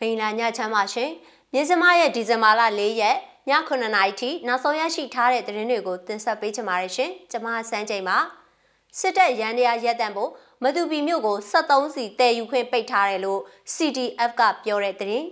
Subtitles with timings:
[0.00, 1.10] ဘိန်လာညချမ်းပါရှင်
[1.52, 3.16] မြင်းစမရဲ့ဒီဇင်ဘာလ၄ရက်
[3.48, 8.18] ည9နာရီထိနောက်ဆုံးရရှိထားတဲ့သတင်းတွေကိုတင်ဆက်ပေးချင်ပါတယ်ရှင်ကျွန်မစန်းချိန်ပါ
[8.98, 10.30] စစ်တပ်ရန်တရားရက်တန့်ဖို့
[10.62, 13.40] မတူပီမြို့ကို73စီတည်ယူခွင့်ပိတ်ထားတယ်လို့
[13.74, 15.26] CDF ကပြောတဲ့သတင်း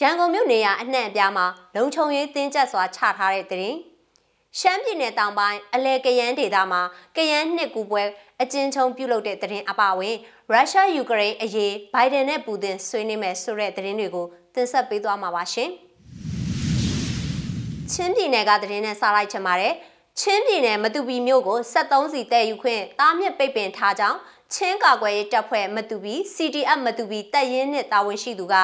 [0.00, 1.46] ရန်ကုန်မြို့နေရာအနှံ့အပြားမှာ
[1.76, 3.78] လုံခြုံရေးတင်းကျပ်စွာချထားတဲ့သတင်း
[4.60, 6.80] ရှမ်းပြည်နယ်တောင်ပိုင်းအလဲကယန်းဒေသမှာ
[7.16, 8.02] ကယန်းနှစ်ကူပွဲ
[8.42, 10.16] အကျဉ်းချုံပြုလုပ်တဲ့သတင်းအပအဝင်
[10.50, 15.70] ရုရှားယူကရိန်းအရေးဘိုင်ဒန်နဲ့ပူတင်ဆွေးနွေးမယ်ဆိုတဲ့သတင်းတွေကိုတင်ဆက်ပေးသွားမှာပါရှင်။
[17.92, 19.72] ချင်းပြည်နယ်ကသတင်းနဲ့စလိုက်ချင်ပါတယ်။
[20.20, 24.18] ချင်းပြည်နယ်မတူပီမြို့ကို73စီတည်ယူခွင့်တားမြစ်ပိတ်ပင်ထားကြောင်း
[24.54, 28.54] ချင်းကာကွယ်ရေးတပ်ဖွဲ့မတူပီ CDF မတူပီတပ်ရင်းနဲ့တာဝန်ရှိသူက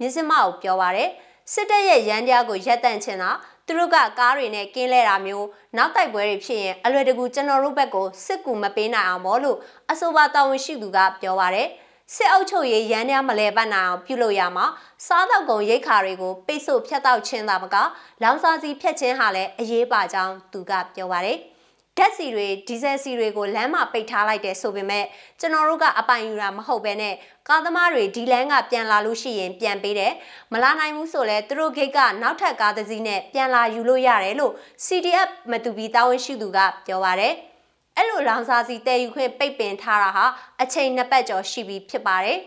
[0.00, 1.10] မြစ်စမကိုပြောပါရယ်
[1.52, 3.30] စစ်တပ်ရဲ့ရန်ကြားကိုရပ်တန့်ချင်တာ
[3.66, 9.58] သူတို့ကကားတွေနဲ့ကင်းလဲတာမျိုးနောက်တိုက်ပွဲတွေဖြစ်ရင်အလွယ်တကူကျွန်တော်တို့ဘက်ကိုစစ်ကူမပေးနိုင်အောင်မို့လို့
[9.90, 11.68] အဆိုပါတာဝန်ရှိသူကပြောပါရယ်
[12.14, 14.66] စစ်အုပ်ချုပ်ရေးရန်ရမလဲပတ်နိုင်အောင်ပြုလုပ်ရမှာ
[15.06, 17.76] စားတော့ကုန်ရိတ်ခါတွေကိုပိတ်ဆို့ဖျက်တောက်ခြင်းသာမက
[18.22, 21.38] လောင်စာစီဖျက်ခြင်းဟာလည်းအရေးပါကြောင်းသူကပြောပါရယ်
[21.98, 25.04] ဓာတ်စီတွေဒီဇယ်စီတွေကိုလမ်းမှာပိတ်ထားလိုက်တယ်ဆိုပေမဲ့
[25.40, 27.14] ကျွန်တော်တို့ကအပိုင်ယူတာမဟုတ်ဘဲနဲ့
[27.48, 30.12] ကားသမားတွေဒီလမ်းကပြန်လာလို့ရှိရင်ပြန်ပေးတယ်
[30.52, 34.52] မလာနိုင်ဘူးဆိုလဲသူတို့ဂိတ်ကနောက်ထပ်ကားတစ်စီးနဲ့ပြန်လာယူလို့ရတယ်လို့
[34.86, 37.34] CDF မတူပီတာဝန်ရှိသူကပြောပါတယ်
[37.96, 40.24] အဲ့လိုလောင်စာစီတည်ယူခွင့်ပိတ်ပင်ထားတာဟာ
[40.62, 42.38] အချိန်နှစ်ပတ်ကျော်ရှိပြီဖြစ်ပါတယ်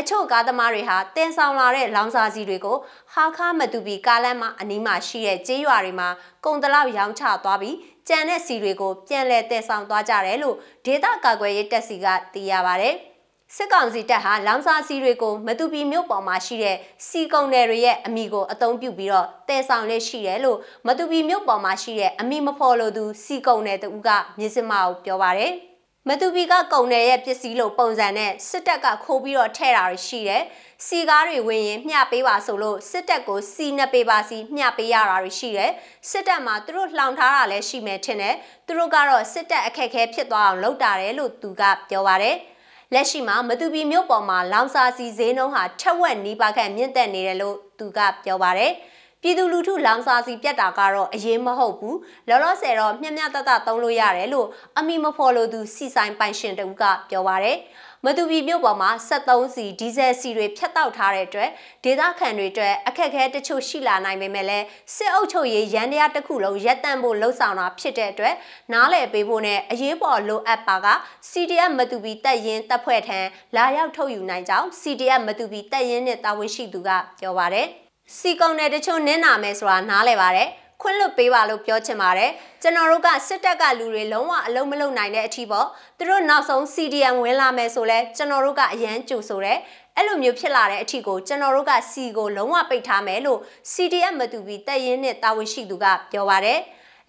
[0.00, 2.76] အချို့ကားသမားတွေဟာတင်ဆောင်လာတဲ့လောင်စာစီတွေကို
[3.14, 6.08] ဟာခါမတူပီကားလမ်းမှာအနီးမှာရှိတဲ့ကျေးရွာတွေမှာ
[6.44, 7.76] ကုန်တလောက်ရောင်းချသွားပြီး
[8.08, 12.90] ကြံတဲ့စီတွေကိုပြန်လည်တည်ဆောင်သွားကြတယ်လို့ဒေတာကာကွယ်ရေးတပ်စီကသိရပါဗျ။
[13.54, 16.76] စစ်ကောင်စီတပ်ဟာလောင်စာစီတွေကိုမတူပီမြို့ပေါ်မှာရှိတဲ့
[17.08, 25.52] စီကုံနယ်တွေရဲ့အမိကိုအသုံးပြုပြီးတော့တည်ဆောင်လက်ရှိတယ်လို့မတူပီမြို့ပေါ်မှာရှိတဲ့အမိမဖော်လို့သူစီကုံနယ်တူကမြစ်စမအောင်ပြောပါတယ်။
[26.08, 30.42] မတူပီကကုံနယ်ရဲ့ပစ္စည်းလို့ပုံစံနဲ့စစ်တပ်ကခိုးပြီးတော့ထဲ့တာရှိတယ်။
[30.86, 35.70] စီကားတွေဝင်ရင်မျှပေးပါဆိုလို့စစ်တပ်ကိုစီနှစ်ပေးပါစီမျှပေးရတာရှိတယ်။
[36.10, 38.34] စစ်တပ်မှာသူတို့လှောင်ထားတာလည်းရှိမယ်ထင်တယ်။
[38.66, 42.36] သူတို့ကတော့စစ်တပ်အခက်ခဲဖြစ်သွားအောင်လုပ်တာတယ်လို့သူကပြောပါတယ်။
[42.94, 48.72] လက်ရှိမှာမတူပီမြို့ပေါ်မှာလောင်စာစီဈေးနှုန်းဟာထက်ဝက်နီးပါးခန့်မြင့်တက်နေတယ်လို့သူကပြောပါတယ်။
[49.22, 54.46] ပြည်သူလူထုလောင်စာစီပြတ်တာကတော့အရေးမဟုတ်ဘူးလောလောဆယ်တော့မျက်မျက်တတသုံးလို့ရတယ်လို့
[54.78, 57.58] အမိမဖော်လို့သူစီဆိုင်ပိုင်ရှင်တူကပြောပါရယ်
[58.04, 61.50] မတူပီမြို့ပေါ်မှာ73စီဒီဇယ်စီတွေဖြတ်တောက်ထားတဲ့အတွက်
[61.84, 64.64] ဒေသခံတွေအတွက်အခက်အခဲတချို့ရှိလာနိုင်ပေမဲ့လည်း
[64.96, 68.34] စစ်အုပ်ချုပ်ရေးရန်တရားတစ်ခုလုံးရပ်တန့်ဖို့လှုံ့ဆော်တာဖြစ်တဲ့အတွက်
[68.72, 70.86] နားလည်ပေးဖို့နဲ့အရေးပေါ်လိုအပ်ပါက
[71.30, 73.20] CDF မတူပီတပ်ရင်းတပ်ဖွဲ့ထံ
[73.56, 76.90] လာရောက်ထုတ်ယူနိုင်ကြောင်း CDF မတူပီတပ်ရင်းနဲ့တာဝန်ရှိသူက
[77.20, 77.68] ပြောပါတယ်။
[78.14, 80.48] စီကုံနဲ့တချို့နင်းနာမယ်ဆိုတာနားလဲပါတယ်
[80.82, 82.30] ခွင့်လွတ်ပေးပါလို့ပြောချင်ပါတယ်
[82.62, 85.66] ကျွန်တော်တို့ကစစ်တပ်ကလူတွေလုံးဝအလုံးမလုံးနိုင်တဲ့အထီးပေါ့
[85.98, 89.58] သူတို့နောက်ဆုံး CDM ဝင်လာမယ်ဆိုလဲကျွန်တော်တို့ကအရန်ကြိုဆိုတယ်
[89.96, 93.40] အဲ့လိုမျိုးဖြစ်လာတဲ့အထီးကိုကျွန်တော်တို့ကစီကိုလုံးဝပိတ်ထားမယ်လို့
[93.72, 96.58] CDM မတူပြီးတပ်ရင်းနဲ့တာဝန်ရှိသူကပြောပါတယ်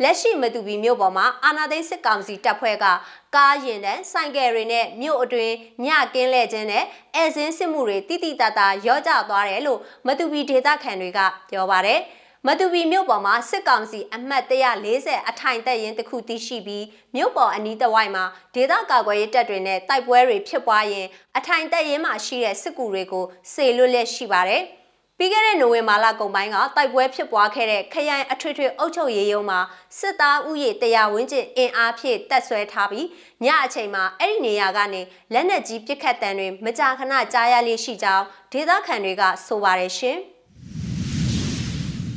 [0.04, 2.86] လက်ရှိမတူပီမြို့ပေါ်မှာအာနာသိန်းစစ်ကောင်စီတပ်ဖွဲ့က
[3.36, 6.84] ကားရင်တန်းဆိုင်ကယ်တွေနဲ့မြို့အတွင်းညကင်းလဲခြင်းနဲ့
[7.16, 11.20] အဲစင်းစစ်မှုတွေတိတိတတ်တာရော့ကျသွားတယ်လို့မတူပီဒေသခံတွေက
[11.50, 12.00] ပြောပါတယ်
[12.48, 18.26] မတူပီမြို့ပေါ်မှာစစ်ကောင်စီအမှတ်140အထိုင်တက်ရင်တခုတည်ရှိပြီးမြို့ပေါ်အနီးတစ်ဝိုက်မှာ
[18.56, 21.08] ဒေသကာကွယ်ရေးတပ်တွေနဲ့တိုက်ပွဲတွေဖြစ်ပွားရင်
[21.38, 24.64] အထိုင်တက်ရင်မှာရှိတဲ့စစ်ကူတွေကိုစေလွတ်လက်ရှိပါတယ်။
[25.20, 29.60] ပြီးခဲ့တဲ့နိုဝင်ဘာလကုန်ပိုင်းကတိုက်ပွဲဖြစ်ပွားခဲ့တဲ့ခရိုင်အထွေထွေအုပ်ချုပ်ရေးရုံးမှာ
[30.00, 33.08] စစ်သားဥယေတရားဝန်းကျင်အင်အားဖြင့်တက်ဆွဲထားပြီး
[33.44, 35.02] ညအချိန်မှာအဲ့ဒီနေရာကနေ
[35.34, 40.18] လက်နက်ကြီးပစ်ခတ်တံတွေမကြာခဏကြားရလေးရှိကြောင်းဒေသခံတွေကဆိုပါတယ်ရှင်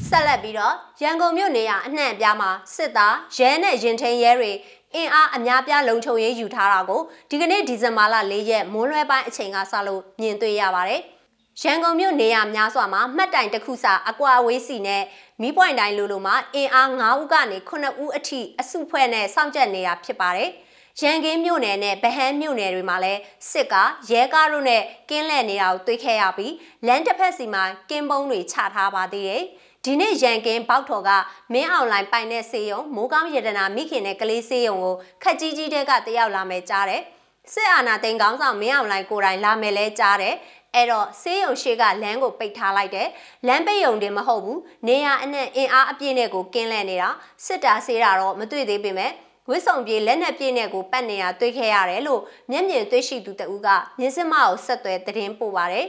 [0.09, 4.53] ဆက်လက်ပြီးတော့ရန်ကုန်မြို့နေရအနှံ့အပြားမှာစစ်သားရဲနဲ့ရင်ထင်းရဲတွေ
[4.95, 7.01] အင်အားအများပြားလုံခြုံရေးယူထားတာကို
[7.31, 11.03] ဒီကနေ့ဒီဇင်ဘာလ၄ရက်မွန်းလွဲပိုင်းအချိန်ကစလို့မြင်တွေ့ရပါတယ်။
[11.59, 15.03] ရန်ကုန်မြို့နေရာများစွာမှာမှတ်တိုင်တစ်ခုစာအကွာအဝေးစီနဲ့
[15.41, 20.51] မီးပွိုင်တိုင်းလိုလိုမှာအင်အား9ဦးကနေ9ဦးအထိအစုဖွဲ့နဲ့စောင့်ကြပ်နေတာဖြစ်ပါတယ်။
[21.03, 23.75] ရန်ကင်းမြို့နယ်နဲ့ဗဟန်းမြို့နယ်တွေမှာလည်းစစ်က
[24.11, 26.55] ရဲကားတို့နဲ့ကင်းလှည့်နေတာကိုတွေ့ခဲ့ရပြီး
[26.87, 29.43] လမ်းတစ်ဖက်စီမှာကင်းပုံးတွေချထားပါသေးတယ်။
[29.85, 31.11] ဒီနေ့ရန်ကင်းပေါက်ထော်က
[31.53, 37.03] မင်းအောင်လိုင်းပိုင်တဲ့စေယုံမိုးကောင်းရတနာမိခင်နဲ့ကလေးစေယုံကိုခက်ကြီးကြီးတဲ့ကတယောက်လာမယ်ကြားတယ်။
[37.53, 40.35] စစ်အာဏာသိမ်းကောင်းဆောင်မင်းအောင်လိုင်းကိုယ်တိုင်လာမယ်လဲကြားတယ်
[40.75, 43.09] အဲ့တော့ဆေးရုံရှိကလမ်းကိုပိတ်ထားလိုက်တယ်
[43.47, 47.09] လမ်းပိတ်ရုံတင်မဟုတ်ဘူးနေရအနှံ့အင်အားအပြည့်နဲ့ကိုကင်းလဲနေတာ
[47.45, 49.13] စစ်တာဆေးတာတော့မတွေ့သေးပေမဲ့
[49.49, 53.69] ဝစ်စုံပြေလက်နက်ပြည့်နဲ့ကိုပတ်နေတာတွေ့ခဲ့ရတယ်လို့မျက်မြင်တွေ့ရှိသူတဦးက
[53.99, 55.87] မြင်းစမကိုဆက်သွဲသတင်းပို့ပါတယ်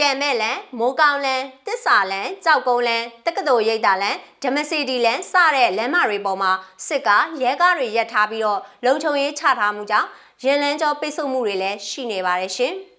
[0.00, 6.52] ကံမဲ့လန်မိုးကောင်းလန်တစ္ဆာလန်ကြောက်ကုန်းလန်တက္ကသိုလ်ရိပ်သာလန်ဓမစီဒီလန်စတဲ့လမ်းမတွေပေါ်မှာ
[6.86, 7.10] စစ်က
[7.42, 10.08] ရဲကားတွေရပ်ထားပြီးတော့လုံခြုံရေးချထားမှုကြောင့်
[10.44, 12.74] ရန်လန်းကျော်ပိတ်ဆို့မှုတွေလည်းရှိနေပါတယ်ရှင်။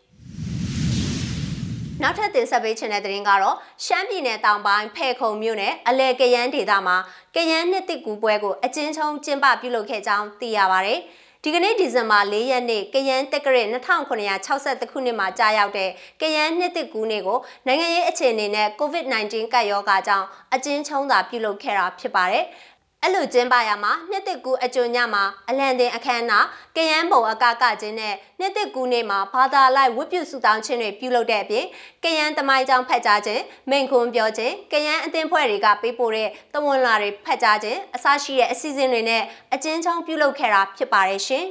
[2.04, 3.56] နောက်ထပ်တင်ဆက်ပေးချင်တဲ့သတင်းကတော့
[3.86, 6.98] ရှမ်းပြည်နယ်တောင်ပိုင်းဖဲခုံမြို့နယ်အလဲကရန်ဒေသမှာ
[7.36, 10.94] ကရန်နှစ်တစ်ကူပွဲကိုအကျဉ်းချုံကျင်းပပြုလုပ်ခဲ့ကြောင်းသိရပါဗျ။
[11.44, 15.90] ဒီကနေ့ဒီဇင်ဘာ၄ရက်နေ့ကရန်တက္ကရာ2962ခုနှစ်မှာကြာရောက်တဲ့
[16.22, 22.46] ကရန်နှစ်တစ်ကူနေ့ကိုနိုင်ငံရေးအခြေအနေနဲ့ COVID-19 ကပ်ရောဂါကြောင့်အကျဉ်းချုံသာပြုလုပ်ခဲ့တာဖြစ်ပါတယ်။
[23.06, 26.46] အဲ့လိုကျင်းပရမှာနှစ်သက်ကူအကြိုညမှာအလံတင်အခမ်းအနား
[26.76, 31.66] ကရန်ဘုံအကကခြင်းနဲ့နှစ်သက်ကူနေ့မှာဘာသာလိုက်ဝတ်ပြုဆုတောင်းခြင်းတွေပြုလုပ်တဲ့အပြင်
[32.04, 39.24] ကရန်တမိုင်းကြောင်ဖတ်ကြားခြင်းမိန်ခွန်းပြောခြင်းကရန်အသင်းဖွဲ့တွေကပေးပို့တဲ့တဝန်လာတွေဖတ်ကြားခြင်းအစရှိတဲ့အစီအစဉ်တွေနဲ့
[39.54, 41.46] အကျဉ်းချုံပြုလုပ်ခဲ့တာဖြစ်ပါတယ်ရှင်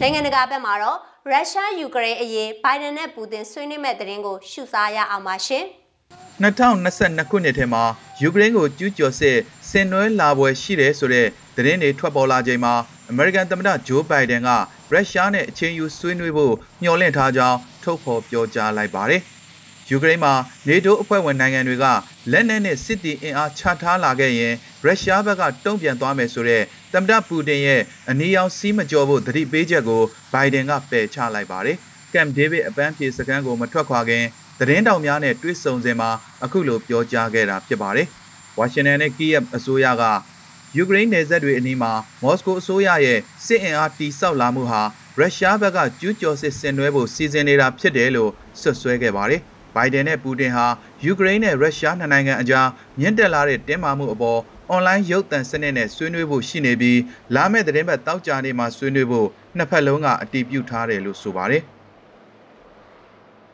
[0.00, 0.98] နိုင်ငံတကာဘက်မှာတော့
[1.32, 5.66] ရုရှားယူကရိန်းအရေးဘိုင်ဒန်နဲ့ပူတင်ဆွေးနွေးမဲ့တဲ့ရင်ကိုရှုစားရအောင်ပါရှင်။
[6.40, 7.82] 2022ခုနှစ်ထဲမှာ
[8.22, 9.38] ယူကရိန်းကိုကျူးကျော်စစ်
[9.68, 11.26] ဆင်နွှဲလာပွဲရှိတယ်ဆိုတဲ့
[11.56, 12.74] သတင်းတွေထွက်ပေါ်လာချိန်မှာ
[13.10, 14.50] အမေရိကန်သမ္မတဂျိုးဘိုင်ဒန်က
[14.92, 19.22] ရုရှားနဲ့အချင်းယူဆွေးနွေးဖို့မျှော်လင့်ထားကြောင်းထုတ်ဖော်ပြောကြားလိုက်ပါတယ်။
[19.90, 20.34] ယူကရိန်းမှာ
[20.68, 21.84] နေတိုးအဖွဲ့ဝင်နိုင်ငံတွေက
[22.32, 24.54] လက်နက်နဲ့စစ်တီအင်အားချထားလာခဲ့ရင်
[24.84, 30.02] ရုရှားဘက်ကတုံ့ပြန်သွားမယ်ဆိုတဲ့သမ္မတပူတင်ရဲ့အနီးအောင်စီးမကျော်ဖို့သတိပေးချက်ကို
[30.32, 31.76] ဘိုင်ဒန်ကပယ်ချလိုက်ပါတယ်။
[32.12, 34.24] ကမ်ဒေးဗစ်အပန်းဖြေစခန်းကိုမထွက်ခွာခင်
[34.62, 36.10] သတင်းတောင်များနဲ့တွေ့ဆုံစဉ်မှာ
[36.44, 38.06] အခုလိုပြောကြားခဲ့တာဖြစ်ပါတယ်။
[38.58, 40.04] ဝါရှင်တန်နဲ့ကီယက်အစိုးရက
[40.76, 41.92] ယူကရိန်းနယ်စပ်တွေအနီးမှာ
[42.22, 44.82] မော်စကိုအစိုးရရဲ့စစ်အင်အားတီဆောက်လာမှုဟာ
[45.18, 48.30] ရုရှားဘက်ကကျူးကျော်စစ်ဆင်နွှဲဖို့စီစဉ်နေတာဖြစ်တယ်လို့
[48.60, 49.40] ဆွဆွဲခဲ့ပါတယ်။
[49.74, 50.66] ဘိုင်ဒန်နဲ့ပူတင်ဟာ
[51.04, 52.68] ယူကရိန်းနဲ့ရုရှားနှစ်နိုင်ငံအကြား
[53.00, 57.00] မြင့်တက်လာတဲ့တင်းမာမှုအပေါ်အွန်လိုင်းရုပ်သံစနစ်နဲ့ဆွေးနွေးဖို့ရှိနေပြီး
[57.34, 61.64] လာမယ့်သတင်းပတ်တောက်ကြနေမှာဆွေးနွေးဖို့နှစ်ဖက်လုံးကအတည်ပြုထားတယ်လို့ဆိုပါတယ်။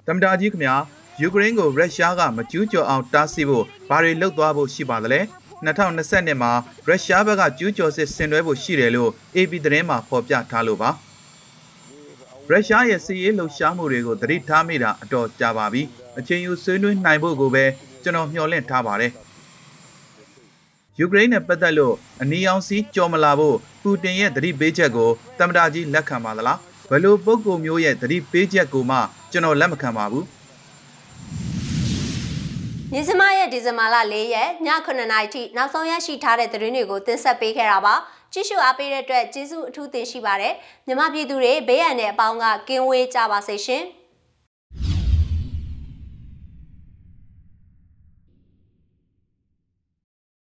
[0.06, 0.74] တမ္မတာကြီးခင်ဗျာ
[1.20, 5.20] ယူကရိန်းကိုရုရှားကမကျူးကျော်အောင်တားဆီးဖို့ဘာတွေလုပ်သွားဖို့ရှိပါသလဲ
[5.66, 6.52] 2020နှစ်မှာ
[6.86, 10.90] ရုရှားဘက်ကကျူးကျော်စစ်ဆင်နွှဲဖို့ရှိတယ်လို့ AP သတင်းမှာဖော်ပြထားလို့ပါ
[12.50, 15.82] ရုရှားရဲ့စစ်ရေးလှုပ်ရှားမှုတွေကိုသတိထားမိတာအတော်ကြာပါပြီ
[16.18, 17.64] အချိန်ယူဆွေးနွေးနိုင်ဖို့ကိုပဲ
[18.02, 19.12] ကျွန်တော်မျှော်လင့်ထားပါတယ်
[20.98, 26.58] ယူကရိန်းနဲ့ပတ်သက်လို့အနီရောင်စီကြော်မလာဖို့ပူတင်ရဲ့သတိပေးချက်ကိုသမ္မတကြီးလက်ခံပါသလား
[26.90, 28.98] ဘယ်လိုပုံကိုမျိုးရဲ့သတိပေးချက်ကိုမှ
[29.32, 30.24] ကျွန်တော်လက်မခံပါဘူး
[32.92, 37.94] ညစမရဲ့ဒီဇင်ဘာလ၄ရက်ည9:00နာရီထိနောက်ဆုံးရရှိထားတဲ့သတင်းတွေကိုတင်ဆက်ပေးခဲ့တာပါ
[38.32, 40.54] ကြည့်ရှုအားပေးတဲ့အတွက်ကျေးဇူးအထူးတင်ရှိပါတယ်
[40.86, 43.82] မြမပြည်သူတွေဘေးရန်တဲ့အပေါင်းကကင်းဝေးကြပါစေရှင်